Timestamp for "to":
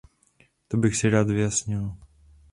0.67-0.77